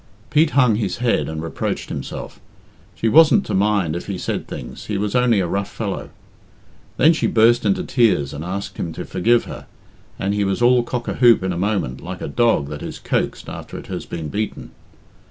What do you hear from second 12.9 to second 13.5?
coaxed